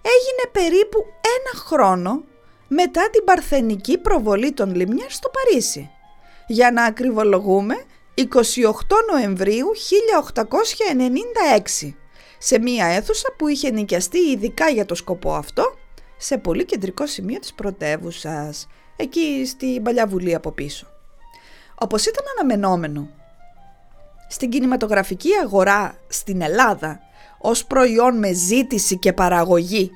έγινε 0.02 0.52
περίπου 0.52 1.06
ένα 1.22 1.64
χρόνο 1.66 2.24
μετά 2.68 3.10
την 3.10 3.24
παρθενική 3.24 3.98
προβολή 3.98 4.52
των 4.52 4.76
Λιμιέρ 4.76 5.12
στο 5.12 5.30
Παρίσι. 5.30 5.92
Για 6.48 6.72
να 6.72 6.84
ακριβολογούμε, 6.84 7.76
28 8.16 8.24
Νοεμβρίου 9.12 9.68
1896, 11.84 11.94
σε 12.38 12.60
μία 12.60 12.86
αίθουσα 12.86 13.34
που 13.38 13.48
είχε 13.48 13.72
νοικιαστεί 13.72 14.18
ειδικά 14.18 14.70
για 14.70 14.86
το 14.86 14.96
σκοπό 14.96 15.34
αυτό, 15.34 15.76
σε 16.18 16.38
πολύ 16.38 16.66
κεντρικό 16.66 17.08
σημείο 17.08 17.40
της 17.40 17.54
πρωτεύουσας, 17.54 18.68
εκεί 18.96 19.46
στην 19.46 19.84
Παλιά 19.84 20.08
Βουλή 20.08 20.36
από 20.36 20.52
πίσω. 20.52 20.88
Όπως 21.76 22.06
ήταν 22.06 22.24
αναμενόμενο, 22.38 23.10
στην 24.30 24.50
κινηματογραφική 24.50 25.30
αγορά 25.44 25.98
στην 26.08 26.42
Ελλάδα, 26.42 27.00
ως 27.40 27.66
προϊόν 27.66 28.18
με 28.18 28.34
ζήτηση 28.34 28.98
και 28.98 29.14
παραγωγή 29.14 29.92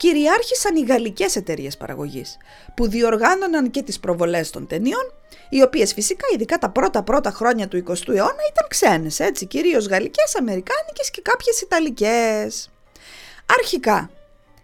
κυριάρχησαν 0.00 0.76
οι 0.76 0.80
γαλλικές 0.80 1.36
εταιρείες 1.36 1.76
παραγωγής, 1.76 2.36
που 2.74 2.88
διοργάνωναν 2.88 3.70
και 3.70 3.82
τις 3.82 4.00
προβολές 4.00 4.50
των 4.50 4.66
ταινιών, 4.66 5.12
οι 5.48 5.62
οποίες 5.62 5.92
φυσικά 5.92 6.26
ειδικά 6.34 6.58
τα 6.58 6.70
πρώτα 6.70 7.02
πρώτα 7.02 7.30
χρόνια 7.30 7.68
του 7.68 7.76
20ου 7.76 8.08
αιώνα 8.08 8.42
ήταν 8.50 8.66
ξένες, 8.68 9.20
έτσι, 9.20 9.46
κυρίως 9.46 9.86
γαλλικές, 9.86 10.36
αμερικάνικες 10.36 11.10
και 11.10 11.20
κάποιες 11.22 11.60
ιταλικές. 11.60 12.70
Αρχικά, 13.58 14.10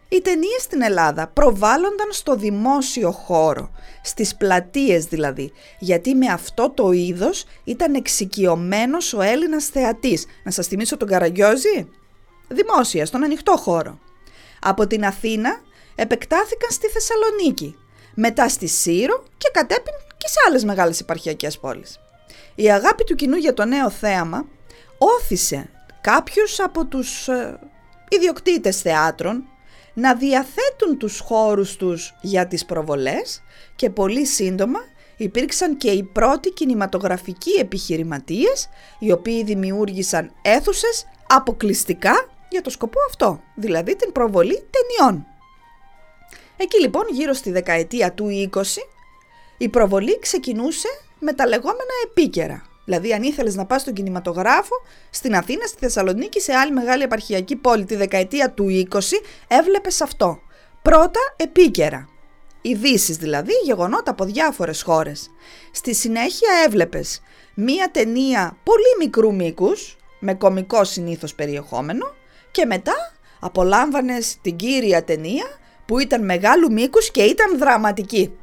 οι 0.09 0.21
ταινίες 0.21 0.62
στην 0.62 0.83
Ελλάδα 0.83 1.26
προβάλλονταν 1.26 2.09
στο 2.11 2.35
δημόσιο 2.35 3.11
χώρο, 3.11 3.71
στις 4.02 4.37
πλατείες 4.37 5.05
δηλαδή, 5.05 5.52
γιατί 5.78 6.14
με 6.14 6.26
αυτό 6.26 6.71
το 6.71 6.93
είδος 6.93 7.45
ήταν 7.64 7.95
εξοικειωμένος 7.95 9.12
ο 9.12 9.21
Έλληνας 9.21 9.66
θεατής. 9.66 10.26
Να 10.45 10.50
σας 10.50 10.66
θυμίσω 10.66 10.97
τον 10.97 11.09
Καραγκιόζη; 11.09 11.88
Δημόσια, 12.49 13.07
στον 13.07 13.25
ανοιχτό 13.25 13.57
χώρο. 13.57 13.99
Από 14.60 14.86
την 14.86 15.04
Αθήνα 15.04 15.60
επεκτάθηκαν 15.94 16.70
στη 16.70 16.88
Θεσσαλονίκη, 16.88 17.76
μετά 18.14 18.48
στη 18.48 18.66
Σύρο 18.66 19.22
και 19.38 19.50
κατέπιν 19.52 19.92
και 20.16 20.28
σε 20.28 20.38
άλλες 20.48 20.64
μεγάλες 20.64 21.00
επαρχιακές 21.00 21.58
πόλεις. 21.58 22.00
Η 22.54 22.70
αγάπη 22.70 23.04
του 23.04 23.14
κοινού 23.14 23.36
για 23.36 23.54
το 23.54 23.64
νέο 23.64 23.90
θέαμα 23.90 24.46
όθησε 24.98 25.70
κάποιους 26.00 26.60
από 26.60 26.86
τους 26.86 27.28
ε, 27.28 27.58
ιδιοκτήτες 28.08 28.80
θεάτρων 28.80 29.44
να 29.94 30.14
διαθέτουν 30.14 30.98
τους 30.98 31.18
χώρους 31.18 31.76
τους 31.76 32.14
για 32.20 32.46
τις 32.46 32.64
προβολές 32.64 33.42
και 33.76 33.90
πολύ 33.90 34.26
σύντομα 34.26 34.78
υπήρξαν 35.16 35.76
και 35.76 35.90
οι 35.90 36.02
πρώτοι 36.02 36.50
κινηματογραφικοί 36.50 37.50
επιχειρηματίες 37.60 38.68
οι 38.98 39.12
οποίοι 39.12 39.44
δημιούργησαν 39.44 40.32
αίθουσες 40.42 41.06
αποκλειστικά 41.26 42.28
για 42.56 42.64
το 42.64 42.70
σκοπό 42.70 42.98
αυτό, 43.08 43.40
δηλαδή 43.54 43.96
την 43.96 44.12
προβολή 44.12 44.66
ταινιών. 44.70 45.26
Εκεί 46.56 46.80
λοιπόν 46.80 47.04
γύρω 47.10 47.32
στη 47.32 47.50
δεκαετία 47.50 48.12
του 48.12 48.48
20 48.52 48.60
η 49.58 49.68
προβολή 49.68 50.18
ξεκινούσε 50.18 50.88
με 51.18 51.32
τα 51.32 51.46
λεγόμενα 51.46 51.92
επίκαιρα. 52.04 52.66
Δηλαδή 52.84 53.12
αν 53.12 53.22
ήθελες 53.22 53.54
να 53.54 53.66
πας 53.66 53.80
στον 53.80 53.94
κινηματογράφο 53.94 54.75
στην 55.10 55.34
Αθήνα, 55.34 55.66
στη 55.66 55.76
Θεσσαλονίκη, 55.78 56.40
σε 56.40 56.52
άλλη 56.52 56.72
μεγάλη 56.72 57.02
επαρχιακή 57.02 57.56
πόλη 57.56 57.84
τη 57.84 57.96
δεκαετία 57.96 58.50
του 58.50 58.86
20 58.90 58.98
έβλεπες 59.48 60.00
αυτό. 60.00 60.38
Πρώτα 60.82 61.20
επίκαιρα. 61.36 62.08
Ειδήσεις 62.62 63.16
δηλαδή, 63.16 63.52
γεγονότα 63.64 64.10
από 64.10 64.25
διάφορες 64.25 64.82
χώρες. 64.82 65.30
Στη 65.72 65.94
συνέχεια 65.94 66.48
έβλεπες 66.66 67.20
μία 67.54 67.90
ταινία 67.90 68.56
πολύ 68.64 68.94
μικρού 68.98 69.34
μήκους, 69.34 69.96
με 70.18 70.34
κομικό 70.34 70.84
συνήθως 70.84 71.34
περιεχόμενο 71.34 72.14
και 72.56 72.66
μετά 72.66 73.12
απολάμβανες 73.40 74.38
την 74.42 74.56
κύρια 74.56 75.04
ταινία 75.04 75.44
που 75.86 75.98
ήταν 75.98 76.25
μεγάλου 76.25 76.72
μήκους 76.72 77.10
και 77.10 77.22
ήταν 77.22 77.58
δραματική. 77.58 78.38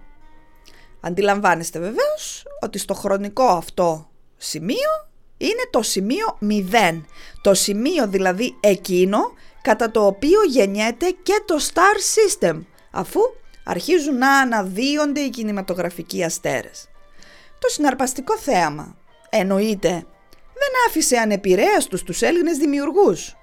Αντιλαμβάνεστε 0.99 1.79
βεβαίως 1.79 2.45
ότι 2.61 2.77
στο 2.77 2.93
χρονικό 2.93 3.45
αυτό 3.45 4.09
σημείο 4.37 5.09
είναι 5.37 5.67
το 5.69 5.81
σημείο 5.81 6.37
0. 6.41 7.01
Το 7.41 7.53
σημείο 7.53 8.07
δηλαδή 8.07 8.57
εκείνο 8.59 9.19
κατά 9.61 9.91
το 9.91 10.05
οποίο 10.05 10.43
γεννιέται 10.43 11.09
και 11.23 11.43
το 11.45 11.55
Star 11.73 11.97
System 12.15 12.61
αφού 12.91 13.19
αρχίζουν 13.63 14.17
να 14.17 14.37
αναδύονται 14.37 15.19
οι 15.19 15.29
κινηματογραφικοί 15.29 16.23
αστέρες. 16.23 16.89
Το 17.59 17.69
συναρπαστικό 17.69 18.37
θέαμα 18.37 18.95
εννοείται 19.29 19.89
δεν 20.53 20.71
άφησε 20.87 21.17
ανεπηρέαστους 21.17 22.03
τους 22.03 22.21
Έλληνες 22.21 22.57
δημιουργούς 22.57 23.35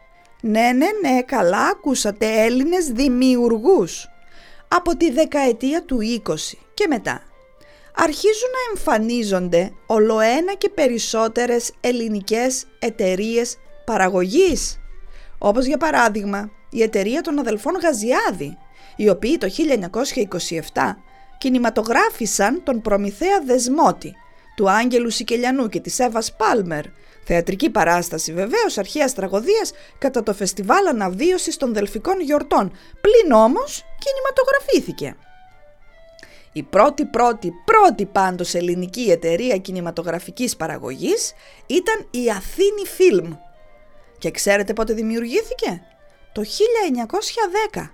ναι, 0.43 0.73
ναι, 0.73 0.87
ναι, 1.03 1.23
καλά 1.23 1.67
ακούσατε 1.67 2.45
Έλληνες 2.45 2.87
δημιουργούς. 2.87 4.09
Από 4.69 4.97
τη 4.97 5.11
δεκαετία 5.11 5.85
του 5.85 5.99
20 6.27 6.35
και 6.75 6.87
μετά 6.89 7.23
αρχίζουν 7.95 8.51
να 8.53 8.71
εμφανίζονται 8.71 9.73
ολοένα 9.87 10.55
και 10.59 10.69
περισσότερες 10.69 11.73
ελληνικές 11.81 12.67
εταιρείες 12.79 13.59
παραγωγής. 13.85 14.81
Όπως 15.39 15.65
για 15.65 15.77
παράδειγμα 15.77 16.51
η 16.71 16.83
εταιρεία 16.83 17.21
των 17.21 17.39
αδελφών 17.39 17.75
Γαζιάδη, 17.83 18.59
οι 18.97 19.09
οποίοι 19.09 19.39
το 19.39 19.49
1927 20.73 20.97
κινηματογράφησαν 21.39 22.63
τον 22.63 22.81
Προμηθέα 22.81 23.41
Δεσμότη, 23.45 24.15
του 24.61 24.71
Άγγελου 24.71 25.11
Σικελιανού 25.11 25.69
και 25.69 25.81
της 25.81 25.99
Εύας 25.99 26.33
Πάλμερ 26.37 26.85
Θεατρική 27.25 27.71
παράσταση 27.71 28.33
βεβαίως 28.33 28.79
αρχαίας 28.79 29.15
τραγωδίας 29.15 29.73
κατά 29.99 30.23
το 30.23 30.35
φεστιβάλ 30.35 30.87
αναβίωσης 30.87 31.57
των 31.57 31.75
Δελφικών 31.75 32.21
Γιορτών, 32.21 32.73
πλην 33.01 33.33
όμως 33.33 33.85
κινηματογραφήθηκε. 33.99 35.17
Η 36.53 36.63
πρώτη 36.63 37.05
πρώτη 37.05 37.53
πρώτη 37.65 38.07
πάντως 38.07 38.55
ελληνική 38.55 39.11
εταιρεία 39.11 39.57
κινηματογραφικής 39.57 40.57
παραγωγής 40.57 41.33
ήταν 41.67 42.07
η 42.11 42.31
Αθήνη 42.31 42.87
Φιλμ. 42.87 43.33
Και 44.19 44.31
ξέρετε 44.31 44.73
πότε 44.73 44.93
δημιουργήθηκε; 44.93 45.83
Το 46.33 46.43
1910. 47.73 47.91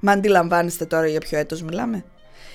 Μα 0.00 0.12
αντιλαμβάνεστε 0.12 0.84
τώρα 0.84 1.06
για 1.06 1.20
ποιο 1.20 1.38
έτος 1.38 1.62
μιλάμε; 1.62 2.04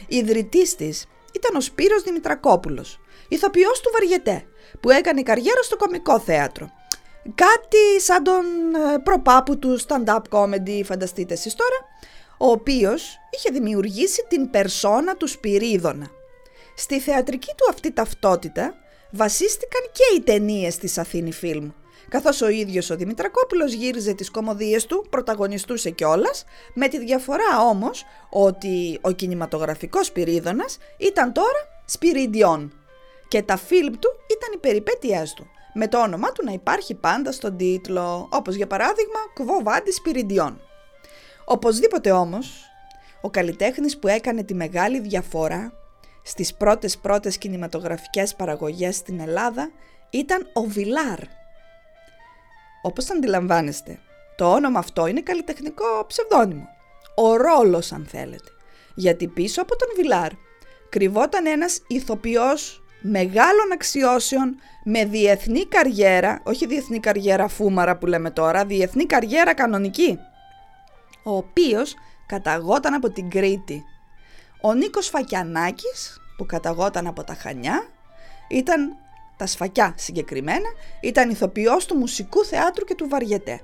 Ιδρυτής 0.07 0.75
της 0.75 1.05
ήταν 1.33 1.55
ο 1.55 1.61
Σπύρος 1.61 2.03
Δημητρακόπουλος, 2.03 2.99
ηθοποιός 3.29 3.79
του 3.81 3.89
Βαριετέ, 3.93 4.45
που 4.79 4.89
έκανε 4.89 5.21
καριέρα 5.21 5.61
στο 5.61 5.75
κομικό 5.75 6.19
θέατρο. 6.19 6.69
Κάτι 7.35 8.01
σαν 8.01 8.23
τον 8.23 8.43
ε, 8.93 8.97
προπάπου 8.97 9.59
του 9.59 9.79
stand-up 9.87 10.21
comedy, 10.29 10.81
φανταστείτε 10.83 11.33
εσείς 11.33 11.55
τώρα, 11.55 11.77
ο 12.37 12.51
οποίος 12.51 13.17
είχε 13.29 13.49
δημιουργήσει 13.51 14.25
την 14.27 14.49
περσόνα 14.49 15.15
του 15.15 15.27
Σπυρίδωνα. 15.27 16.07
Στη 16.75 16.99
θεατρική 16.99 17.51
του 17.57 17.65
αυτή 17.69 17.91
ταυτότητα 17.91 18.73
βασίστηκαν 19.11 19.81
και 19.91 20.15
οι 20.15 20.21
ταινίες 20.21 20.77
της 20.77 20.97
Αθήνη 20.97 21.31
Φιλμ, 21.31 21.69
καθώς 22.09 22.41
ο 22.41 22.49
ίδιος 22.49 22.89
ο 22.89 22.95
Δημητρακόπουλος 22.95 23.73
γύριζε 23.73 24.13
τις 24.13 24.31
κομμωδίες 24.31 24.85
του, 24.85 25.05
πρωταγωνιστούσε 25.09 25.89
κιόλας, 25.89 26.45
με 26.73 26.87
τη 26.87 26.99
διαφορά 26.99 27.61
όμως 27.69 28.05
ότι 28.29 28.99
ο 29.01 29.11
κινηματογραφικός 29.11 30.05
Σπυρίδωνας 30.05 30.77
ήταν 30.97 31.33
τώρα 31.33 31.81
Σπυριντιών 31.85 32.78
και 33.29 33.41
τα 33.41 33.57
φιλμ 33.57 33.93
του 33.99 34.09
ήταν 34.37 34.49
οι 34.53 34.57
περιπέτειές 34.57 35.33
του, 35.33 35.47
με 35.73 35.87
το 35.87 36.01
όνομά 36.01 36.31
του 36.31 36.43
να 36.45 36.51
υπάρχει 36.51 36.95
πάντα 36.95 37.31
στον 37.31 37.57
τίτλο, 37.57 38.27
όπως 38.31 38.55
για 38.55 38.67
παράδειγμα 38.67 39.19
«Κβο 39.33 39.59
Βάντι 39.63 39.91
Σπυριντιών». 39.91 40.61
Οπωσδήποτε 41.45 42.11
όμως, 42.11 42.63
ο 43.21 43.29
καλλιτέχνης 43.29 43.97
που 43.99 44.07
έκανε 44.07 44.43
τη 44.43 44.53
μεγάλη 44.53 44.99
διαφορά 44.99 45.73
στις 46.23 46.53
πρώτες 46.53 46.97
πρώτες 46.97 47.37
κινηματογραφικές 47.37 48.35
παραγωγές 48.35 48.95
στην 48.95 49.19
Ελλάδα 49.19 49.71
ήταν 50.09 50.49
ο 50.53 50.61
Βιλάρ. 50.61 51.19
Όπως 52.81 53.11
αντιλαμβάνεστε, 53.11 53.99
το 54.35 54.53
όνομα 54.53 54.79
αυτό 54.79 55.07
είναι 55.07 55.21
καλλιτεχνικό 55.21 56.05
ψευδόνυμο. 56.07 56.67
Ο 57.15 57.35
ρόλος 57.35 57.91
αν 57.91 58.05
θέλετε. 58.09 58.49
Γιατί 58.95 59.27
πίσω 59.27 59.61
από 59.61 59.75
τον 59.75 59.87
Βιλάρ 59.95 60.31
κρυβόταν 60.89 61.45
ένας 61.45 61.81
ηθοποιός 61.87 62.83
μεγάλων 63.01 63.71
αξιώσεων 63.73 64.59
με 64.83 65.05
διεθνή 65.05 65.65
καριέρα, 65.65 66.41
όχι 66.43 66.65
διεθνή 66.65 66.99
καριέρα 66.99 67.47
φούμαρα 67.47 67.97
που 67.97 68.05
λέμε 68.05 68.31
τώρα, 68.31 68.65
διεθνή 68.65 69.05
καριέρα 69.05 69.53
κανονική, 69.53 70.19
ο 71.23 71.35
οποίος 71.35 71.95
καταγόταν 72.27 72.93
από 72.93 73.09
την 73.09 73.29
Κρήτη. 73.29 73.83
Ο 74.61 74.73
Νίκος 74.73 75.07
Φακιανάκης, 75.07 76.21
που 76.37 76.45
καταγόταν 76.45 77.07
από 77.07 77.23
τα 77.23 77.33
Χανιά, 77.33 77.87
ήταν 78.49 78.95
τα 79.37 79.45
Σφακιά 79.45 79.93
συγκεκριμένα, 79.97 80.69
ήταν 81.01 81.29
ηθοποιός 81.29 81.85
του 81.85 81.95
Μουσικού 81.95 82.45
Θεάτρου 82.45 82.85
και 82.85 82.95
του 82.95 83.09
Βαριετέ. 83.09 83.61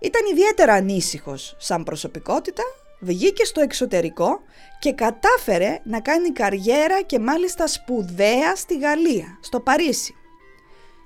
Ήταν 0.00 0.22
ιδιαίτερα 0.30 0.72
ανήσυχος 0.72 1.56
σαν 1.58 1.84
προσωπικότητα, 1.84 2.62
βγήκε 3.00 3.44
στο 3.44 3.60
εξωτερικό 3.60 4.40
και 4.78 4.92
κατάφερε 4.92 5.78
να 5.84 6.00
κάνει 6.00 6.32
καριέρα 6.32 7.02
και 7.02 7.18
μάλιστα 7.18 7.66
σπουδαία 7.66 8.56
στη 8.56 8.78
Γαλλία, 8.78 9.38
στο 9.40 9.60
Παρίσι. 9.60 10.14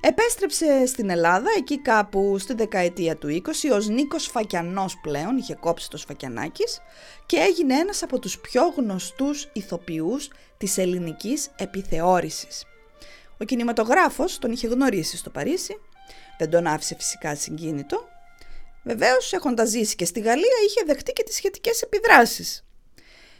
Επέστρεψε 0.02 0.86
στην 0.86 1.10
Ελλάδα 1.10 1.48
εκεί 1.56 1.78
κάπου 1.78 2.38
στη 2.38 2.54
δεκαετία 2.54 3.16
του 3.16 3.28
20 3.28 3.50
ως 3.72 3.88
Νίκος 3.88 4.26
Φακιανός 4.26 4.98
πλέον, 5.02 5.36
είχε 5.36 5.54
κόψει 5.54 5.90
το 5.90 5.96
Σφακιανάκης 5.96 6.80
και 7.26 7.36
έγινε 7.36 7.74
ένας 7.74 8.02
από 8.02 8.18
τους 8.18 8.38
πιο 8.38 8.62
γνωστούς 8.76 9.48
ηθοποιούς 9.52 10.30
της 10.56 10.78
ελληνικής 10.78 11.50
επιθεώρησης. 11.56 12.64
Ο 13.38 13.44
κινηματογράφος 13.44 14.38
τον 14.38 14.52
είχε 14.52 14.66
γνωρίσει 14.66 15.16
στο 15.16 15.30
Παρίσι, 15.30 15.80
δεν 16.38 16.50
τον 16.50 16.66
άφησε 16.66 16.94
φυσικά 16.94 17.34
συγκίνητο. 17.34 18.08
Βεβαίως 18.90 19.32
έχοντας 19.32 19.68
ζήσει 19.68 19.96
και 19.96 20.04
στη 20.04 20.20
Γαλλία 20.20 20.56
είχε 20.66 20.82
δεχτεί 20.86 21.12
και 21.12 21.22
τις 21.22 21.34
σχετικές 21.34 21.82
επιδράσεις. 21.82 22.64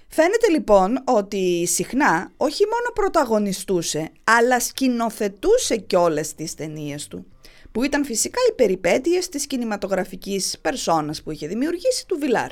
Φαίνεται 0.09 0.49
λοιπόν 0.51 1.03
ότι 1.05 1.67
συχνά 1.67 2.33
όχι 2.37 2.65
μόνο 2.65 2.93
πρωταγωνιστούσε, 2.95 4.11
αλλά 4.25 4.61
σκηνοθετούσε 4.61 5.77
και 5.77 5.97
όλες 5.97 6.35
τις 6.35 6.55
ταινίες 6.55 7.09
του, 7.09 7.27
που 7.73 7.83
ήταν 7.83 8.05
φυσικά 8.05 8.39
οι 8.51 8.53
περιπέτειες 8.53 9.29
της 9.29 9.47
κινηματογραφικής 9.47 10.59
περσόνας 10.63 11.23
που 11.23 11.31
είχε 11.31 11.47
δημιουργήσει 11.47 12.07
του 12.07 12.19
Βιλάρ. 12.19 12.51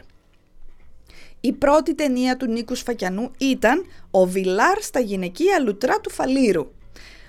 Η 1.41 1.53
πρώτη 1.53 1.95
ταινία 1.95 2.37
του 2.37 2.47
Νίκου 2.47 2.75
Σφακιανού 2.75 3.31
ήταν 3.39 3.87
«Ο 4.11 4.27
Βιλάρ 4.27 4.83
στα 4.83 5.01
γυναικεία 5.01 5.59
λουτρά 5.59 6.01
του 6.01 6.11
Φαλήρου». 6.11 6.73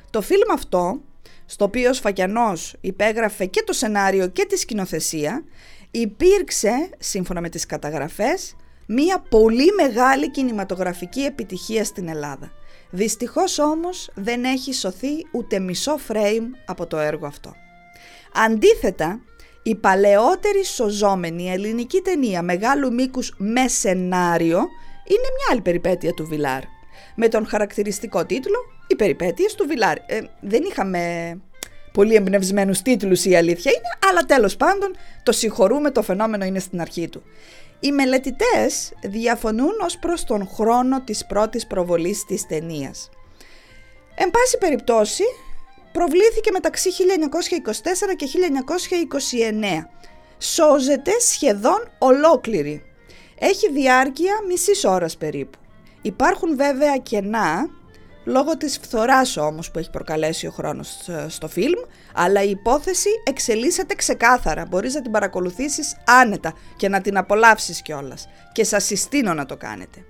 Το 0.09 0.21
φιλμ 0.21 0.51
αυτό, 0.51 1.01
στο 1.49 1.65
οποίο 1.65 1.89
ο 1.89 1.93
Σφακιανός 1.93 2.75
υπέγραφε 2.81 3.45
και 3.45 3.63
το 3.65 3.73
σενάριο 3.73 4.27
και 4.27 4.45
τη 4.45 4.57
σκηνοθεσία, 4.57 5.43
υπήρξε, 5.91 6.89
σύμφωνα 6.99 7.41
με 7.41 7.49
τις 7.49 7.65
καταγραφές, 7.65 8.55
μία 8.85 9.23
πολύ 9.29 9.71
μεγάλη 9.71 10.31
κινηματογραφική 10.31 11.21
επιτυχία 11.21 11.83
στην 11.83 12.07
Ελλάδα. 12.07 12.51
Δυστυχώς 12.89 13.59
όμως 13.59 14.11
δεν 14.15 14.43
έχει 14.43 14.73
σωθεί 14.73 15.25
ούτε 15.31 15.59
μισό 15.59 15.97
φρέιμ 15.97 16.45
από 16.65 16.87
το 16.87 16.97
έργο 16.97 17.25
αυτό. 17.25 17.55
Αντίθετα, 18.33 19.19
η 19.63 19.75
παλαιότερη 19.75 20.65
σωζόμενη 20.65 21.51
ελληνική 21.51 22.01
ταινία 22.01 22.41
μεγάλου 22.41 22.93
μήκους 22.93 23.33
με 23.37 23.67
σενάριο 23.67 24.57
είναι 25.03 25.29
μια 25.37 25.47
άλλη 25.51 25.61
περιπέτεια 25.61 26.13
του 26.13 26.25
Βιλάρ. 26.27 26.63
Με 27.15 27.27
τον 27.27 27.47
χαρακτηριστικό 27.47 28.25
τίτλο 28.25 28.57
«Οι 28.87 28.95
περιπέτειες 28.95 29.55
του 29.55 29.65
Βιλάρ». 29.67 29.97
Ε, 29.97 30.21
δεν 30.41 30.63
είχαμε 30.63 31.33
πολύ 31.91 32.15
εμπνευσμένους 32.15 32.81
τίτλους 32.81 33.25
η 33.25 33.35
αλήθεια 33.35 33.71
είναι, 33.71 34.09
αλλά 34.09 34.21
τέλος 34.21 34.55
πάντων 34.55 34.95
το 35.23 35.31
συγχωρούμε, 35.31 35.91
το 35.91 36.01
φαινόμενο 36.01 36.45
είναι 36.45 36.59
στην 36.59 36.81
αρχή 36.81 37.09
του. 37.09 37.23
Οι 37.79 37.91
μελετητές 37.91 38.91
διαφωνούν 39.03 39.73
ως 39.83 39.97
προς 39.97 40.23
τον 40.23 40.47
χρόνο 40.47 41.01
της 41.01 41.25
πρώτης 41.25 41.67
προβολής 41.67 42.25
της 42.25 42.47
ταινίας. 42.47 43.09
Εν 44.15 44.29
πάση 44.29 44.57
περιπτώσει, 44.57 45.23
προβλήθηκε 45.91 46.51
μεταξύ 46.51 46.89
1924 46.91 48.15
και 48.15 48.25
1929. 48.25 49.89
Σώζεται 50.37 51.11
σχεδόν 51.19 51.89
ολόκληρη. 51.97 52.83
Έχει 53.39 53.71
διάρκεια 53.71 54.33
μισής 54.47 54.85
ώρας 54.85 55.17
περίπου. 55.17 55.58
Υπάρχουν 56.01 56.55
βέβαια 56.55 56.97
κενά 56.97 57.69
λόγω 58.23 58.57
της 58.57 58.79
φθοράς 58.81 59.37
όμως 59.37 59.71
που 59.71 59.79
έχει 59.79 59.89
προκαλέσει 59.89 60.47
ο 60.47 60.51
χρόνος 60.51 61.07
ε, 61.07 61.25
στο 61.29 61.47
φιλμ, 61.47 61.79
αλλά 62.13 62.43
η 62.43 62.49
υπόθεση 62.49 63.09
εξελίσσεται 63.23 63.95
ξεκάθαρα, 63.95 64.65
μπορείς 64.65 64.93
να 64.93 65.01
την 65.01 65.11
παρακολουθήσεις 65.11 65.97
άνετα 66.05 66.53
και 66.75 66.89
να 66.89 67.01
την 67.01 67.17
απολαύσεις 67.17 67.81
κιόλας. 67.81 68.27
και 68.51 68.63
σας 68.63 68.83
συστήνω 68.83 69.33
να 69.33 69.45
το 69.45 69.57
κάνετε. 69.57 70.05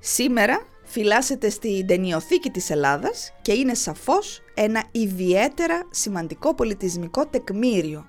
Σήμερα 0.00 0.66
φυλάσσεται 0.84 1.50
στην 1.50 1.86
ταινιοθήκη 1.86 2.50
της 2.50 2.70
Ελλάδας 2.70 3.32
και 3.42 3.52
είναι 3.52 3.74
σαφώς 3.74 4.42
ένα 4.54 4.84
ιδιαίτερα 4.90 5.86
σημαντικό 5.90 6.54
πολιτισμικό 6.54 7.26
τεκμήριο. 7.26 8.06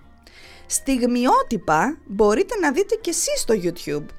Στιγμιότυπα 0.65 1.97
μπορείτε 2.05 2.55
να 2.55 2.71
δείτε 2.71 2.95
και 2.95 3.09
εσείς 3.09 3.39
στο 3.39 3.53
YouTube. 3.63 4.18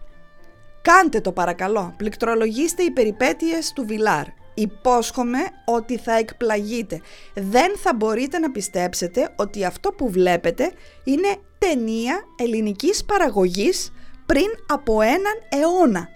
Κάντε 0.83 1.21
το 1.21 1.33
παρακαλώ, 1.33 1.95
πληκτρολογήστε 1.97 2.83
οι 2.83 2.91
περιπέτειες 2.91 3.73
του 3.73 3.85
Βιλάρ 3.87 4.27
Υπόσχομαι 4.61 5.39
ότι 5.65 5.99
θα 5.99 6.13
εκπλαγείτε. 6.17 7.01
Δεν 7.35 7.77
θα 7.77 7.95
μπορείτε 7.95 8.39
να 8.39 8.51
πιστέψετε 8.51 9.35
ότι 9.37 9.65
αυτό 9.65 9.93
που 9.93 10.11
βλέπετε 10.11 10.73
είναι 11.05 11.37
ταινία 11.59 12.25
ελληνικής 12.37 13.05
παραγωγής 13.05 13.93
πριν 14.27 14.49
από 14.67 15.01
έναν 15.01 15.35
αιώνα. 15.49 16.09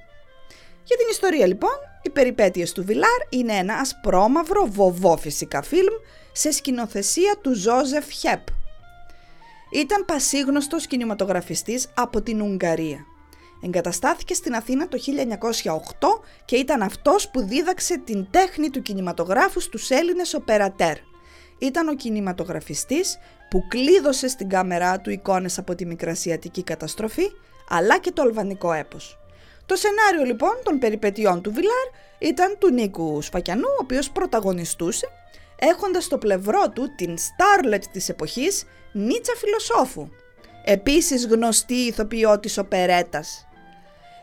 Για 0.85 0.96
την 0.96 1.07
ιστορία 1.11 1.46
λοιπόν, 1.46 1.74
οι 2.03 2.11
περιπέτειες 2.11 2.72
του 2.72 2.85
Βιλάρ 2.85 3.20
είναι 3.29 3.53
ένα 3.53 3.74
ασπρόμαυρο 3.74 4.66
βοβό 4.66 5.16
φυσικά 5.16 5.62
φιλμ 5.62 5.94
σε 6.33 6.50
σκηνοθεσία 6.50 7.37
του 7.40 7.55
Ζόζεφ 7.55 8.11
Χέπ. 8.11 8.46
Ήταν 9.72 10.05
πασίγνωστος 10.05 10.87
κινηματογραφιστής 10.87 11.88
από 11.94 12.22
την 12.22 12.40
Ουγγαρία. 12.40 13.07
Εγκαταστάθηκε 13.64 14.35
στην 14.35 14.55
Αθήνα 14.55 14.88
το 14.88 14.98
1908 15.64 16.22
και 16.44 16.57
ήταν 16.57 16.83
αυτός 16.83 17.31
που 17.31 17.42
δίδαξε 17.42 17.98
την 17.98 18.27
τέχνη 18.31 18.70
του 18.70 18.83
κινηματογράφου 18.83 19.61
στους 19.61 19.90
Έλληνες 19.90 20.35
οπερατέρ. 20.35 20.96
Ήταν 21.59 21.88
ο 21.88 21.94
κινηματογραφιστής 21.94 23.18
που 23.50 23.66
κλείδωσε 23.68 24.29
στην 24.29 24.48
κάμερά 24.48 25.00
του 25.00 25.11
εικόνες 25.11 25.59
από 25.59 25.74
τη 25.74 25.87
Μικρασιατική 25.87 26.62
καταστροφή, 26.62 27.27
αλλά 27.68 27.98
και 27.98 28.12
το 28.12 28.22
αλβανικό 28.22 28.72
έπος. 28.72 29.18
Το 29.66 29.77
σενάριο 29.77 30.24
λοιπόν 30.24 30.61
των 30.62 30.79
περιπετειών 30.79 31.42
του 31.42 31.53
Βιλάρ 31.53 31.87
ήταν 32.18 32.57
του 32.59 32.72
Νίκου 32.72 33.22
Σφακιανού, 33.22 33.68
ο 33.68 33.83
οποίος 33.83 34.11
πρωταγωνιστούσε, 34.11 35.09
έχοντας 35.59 36.05
στο 36.05 36.18
πλευρό 36.18 36.70
του 36.74 36.94
την 36.96 37.16
Starlet 37.18 37.83
της 37.92 38.09
εποχής 38.09 38.64
Νίτσα 38.92 39.33
Φιλοσόφου, 39.37 40.09
επίσης 40.64 41.27
γνωστή 41.27 41.74
ηθοποιό 41.74 42.40
της 42.40 42.59
οπερέτας. 42.59 43.46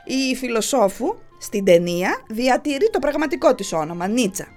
Η 0.05 0.35
φιλοσόφου 0.35 1.15
στην 1.37 1.65
ταινία 1.65 2.21
διατηρεί 2.27 2.89
το 2.89 2.99
πραγματικό 2.99 3.55
της 3.55 3.73
όνομα, 3.73 4.07
Νίτσα. 4.07 4.47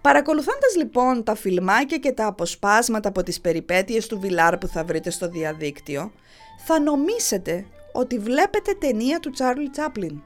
Παρακολουθώντας 0.00 0.76
λοιπόν 0.76 1.24
τα 1.24 1.34
φιλμάκια 1.34 1.96
και 1.96 2.12
τα 2.12 2.26
αποσπάσματα 2.26 3.08
από 3.08 3.22
τις 3.22 3.40
περιπέτειες 3.40 4.06
του 4.06 4.20
Βιλάρ 4.20 4.58
που 4.58 4.66
θα 4.66 4.84
βρείτε 4.84 5.10
στο 5.10 5.28
διαδίκτυο, 5.28 6.12
θα 6.66 6.80
νομίσετε 6.80 7.66
ότι 7.92 8.18
βλέπετε 8.18 8.74
ταινία 8.74 9.20
του 9.20 9.30
Τσάρλι 9.30 9.70
Τσάπλιν. 9.70 10.22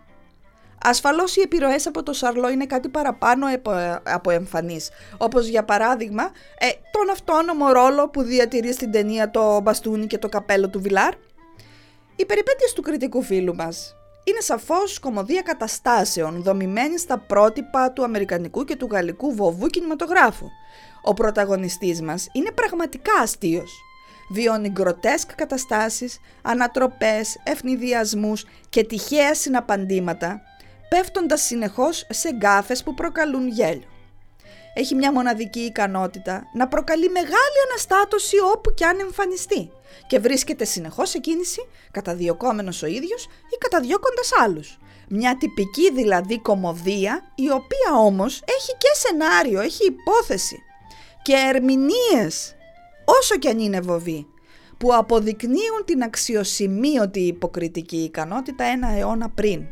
Ασφαλώς 0.82 1.36
οι 1.36 1.40
επιρροές 1.40 1.86
από 1.86 2.02
το 2.02 2.12
Σαρλό 2.12 2.50
είναι 2.50 2.66
κάτι 2.66 2.88
παραπάνω 2.88 3.46
από 4.02 4.30
εμφανής, 4.30 4.90
όπως 5.18 5.46
για 5.46 5.64
παράδειγμα 5.64 6.22
ε, 6.58 6.66
τον 6.90 7.10
αυτόνομο 7.10 7.72
ρόλο 7.72 8.08
που 8.08 8.22
διατηρεί 8.22 8.72
στην 8.72 8.90
ταινία 8.90 9.30
το 9.30 9.60
μπαστούνι 9.60 10.06
και 10.06 10.18
το 10.18 10.28
καπέλο 10.28 10.68
του 10.68 10.80
Βιλάρ, 10.80 11.14
οι 12.20 12.24
περιπέτειες 12.24 12.72
του 12.72 12.82
κριτικού 12.82 13.22
φίλου 13.22 13.54
μας 13.54 13.96
είναι 14.24 14.40
σαφώς 14.40 14.98
κομμωδία 14.98 15.42
καταστάσεων 15.42 16.42
δομημένης 16.42 17.00
στα 17.00 17.18
πρότυπα 17.18 17.92
του 17.92 18.04
αμερικανικού 18.04 18.64
και 18.64 18.76
του 18.76 18.88
γαλλικού 18.90 19.34
βοβού 19.34 19.66
κινηματογράφου. 19.66 20.46
Ο 21.02 21.14
πρωταγωνιστής 21.14 22.02
μας 22.02 22.28
είναι 22.32 22.50
πραγματικά 22.50 23.12
αστείος. 23.22 23.72
Βιώνει 24.30 24.68
γκροτέσκ 24.68 25.34
καταστάσεις, 25.34 26.20
ανατροπές, 26.42 27.40
αιφνιδιασμούς 27.44 28.44
και 28.68 28.84
τυχαία 28.84 29.34
συναπαντήματα, 29.34 30.40
πέφτοντας 30.88 31.42
συνεχώς 31.42 32.06
σε 32.08 32.32
γκάφες 32.32 32.82
που 32.82 32.94
προκαλούν 32.94 33.48
γέλιο 33.48 33.97
έχει 34.78 34.94
μια 34.94 35.12
μοναδική 35.12 35.60
ικανότητα 35.60 36.44
να 36.54 36.68
προκαλεί 36.68 37.08
μεγάλη 37.08 37.58
αναστάτωση 37.68 38.36
όπου 38.54 38.74
και 38.74 38.84
αν 38.84 38.98
εμφανιστεί 39.00 39.70
και 40.06 40.18
βρίσκεται 40.18 40.64
συνεχώς 40.64 41.08
σε 41.08 41.18
κίνηση 41.18 41.66
καταδιωκόμενος 41.90 42.82
ο 42.82 42.86
ίδιος 42.86 43.24
ή 43.24 43.56
καταδιώκοντας 43.58 44.30
άλλους. 44.40 44.78
Μια 45.08 45.36
τυπική 45.36 45.92
δηλαδή 45.92 46.38
κωμωδία 46.40 47.32
η 47.34 47.50
οποία 47.50 47.98
όμως 47.98 48.42
έχει 48.44 48.72
και 48.78 48.88
σενάριο, 48.92 49.60
έχει 49.60 49.84
υπόθεση 49.84 50.62
και 51.22 51.34
ερμηνείες 51.48 52.56
όσο 53.04 53.36
και 53.36 53.48
αν 53.48 53.58
είναι 53.58 53.80
βοβή 53.80 54.26
που 54.78 54.94
αποδεικνύουν 54.94 55.84
την 55.84 56.02
αξιοσημείωτη 56.02 57.20
υποκριτική 57.20 57.96
ικανότητα 57.96 58.64
ένα 58.64 58.88
αιώνα 58.88 59.28
πριν. 59.28 59.64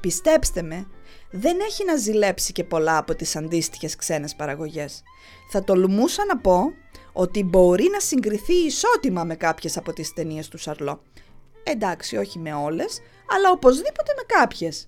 Πιστέψτε 0.00 0.62
με, 0.62 0.86
δεν 1.32 1.60
έχει 1.60 1.84
να 1.84 1.96
ζηλέψει 1.96 2.52
και 2.52 2.64
πολλά 2.64 2.96
από 2.96 3.14
τις 3.14 3.36
αντίστοιχες 3.36 3.96
ξένες 3.96 4.34
παραγωγές. 4.34 5.02
Θα 5.50 5.64
τολμούσα 5.64 6.24
να 6.24 6.38
πω 6.38 6.72
ότι 7.12 7.42
μπορεί 7.42 7.88
να 7.92 8.00
συγκριθεί 8.00 8.54
ισότιμα 8.54 9.24
με 9.24 9.34
κάποιες 9.34 9.76
από 9.76 9.92
τις 9.92 10.12
ταινίες 10.12 10.48
του 10.48 10.58
Σαρλό. 10.58 11.02
Εντάξει, 11.62 12.16
όχι 12.16 12.38
με 12.38 12.54
όλες, 12.54 13.00
αλλά 13.36 13.50
οπωσδήποτε 13.50 14.12
με 14.16 14.22
κάποιες. 14.38 14.86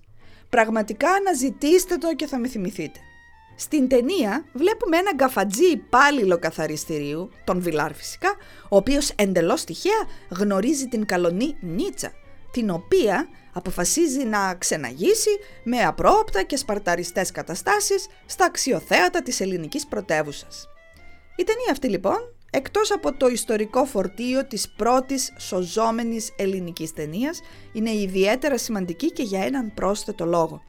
Πραγματικά 0.49 1.09
αναζητήστε 1.11 1.97
το 1.97 2.15
και 2.15 2.27
θα 2.27 2.37
με 2.37 2.47
θυμηθείτε. 2.47 2.99
Στην 3.55 3.87
ταινία 3.87 4.45
βλέπουμε 4.53 4.97
έναν 4.97 5.15
γκαφατζή 5.15 5.65
υπάλληλο 5.65 6.39
καθαριστηρίου, 6.39 7.29
τον 7.43 7.61
Βιλάρ 7.61 7.93
φυσικά, 7.93 8.29
ο 8.69 8.75
οποίος 8.75 9.09
εντελώς 9.09 9.63
τυχαία 9.63 10.07
γνωρίζει 10.29 10.87
την 10.87 11.05
καλονή 11.05 11.57
Νίτσα, 11.61 12.11
την 12.51 12.69
οποία 12.69 13.27
αποφασίζει 13.57 14.23
να 14.23 14.55
ξεναγήσει 14.55 15.29
με 15.63 15.83
απρόοπτα 15.83 16.43
και 16.43 16.57
σπαρταριστές 16.57 17.31
καταστάσεις 17.31 18.07
στα 18.25 18.45
αξιοθέατα 18.45 19.21
της 19.21 19.39
ελληνικής 19.39 19.87
πρωτεύουσας. 19.87 20.67
Η 21.35 21.43
ταινία 21.43 21.71
αυτή 21.71 21.87
λοιπόν, 21.89 22.17
εκτός 22.51 22.91
από 22.91 23.13
το 23.17 23.27
ιστορικό 23.27 23.85
φορτίο 23.85 24.45
της 24.45 24.69
πρώτης 24.69 25.33
σωζόμενης 25.37 26.33
ελληνικής 26.35 26.93
ταινίας, 26.93 27.41
είναι 27.73 27.91
ιδιαίτερα 27.91 28.57
σημαντική 28.57 29.11
και 29.11 29.23
για 29.23 29.43
έναν 29.43 29.73
πρόσθετο 29.73 30.25
λόγο. 30.25 30.61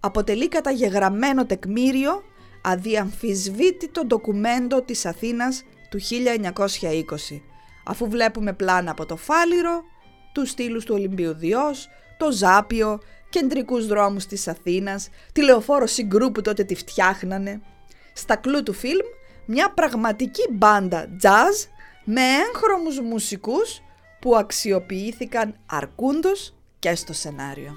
Αποτελεί 0.00 0.48
καταγεγραμμένο 0.48 1.46
τεκμήριο 1.46 2.22
αδιαμφισβήτητο 2.62 4.04
ντοκουμέντο 4.04 4.82
της 4.82 5.06
Αθήνας 5.06 5.62
του 5.90 6.00
1920, 6.00 7.42
αφού 7.84 8.08
βλέπουμε 8.08 8.52
πλάνα 8.52 8.90
από 8.90 9.06
το 9.06 9.16
Φάληρο, 9.16 9.82
τους 10.32 10.50
στήλους 10.50 10.84
του 10.84 10.94
Ολυμπίου 10.94 11.34
Διός, 11.34 11.88
το 12.24 12.32
Ζάπιο, 12.32 12.98
κεντρικούς 13.28 13.86
δρόμους 13.86 14.26
της 14.26 14.48
Αθήνας, 14.48 15.08
τη 15.32 15.44
λεωφόρο 15.44 15.86
Συγκρού 15.86 16.32
που 16.32 16.40
τότε 16.40 16.64
τη 16.64 16.74
φτιάχνανε. 16.74 17.60
Στα 18.12 18.36
κλου 18.36 18.62
του 18.62 18.72
φιλμ, 18.72 19.06
μια 19.46 19.70
πραγματική 19.70 20.42
μπάντα 20.52 21.06
jazz 21.22 21.68
με 22.04 22.20
έγχρωμους 22.20 23.00
μουσικούς 23.00 23.80
που 24.20 24.36
αξιοποιήθηκαν 24.36 25.54
αρκούντος 25.66 26.54
και 26.78 26.94
στο 26.94 27.12
σενάριο. 27.12 27.74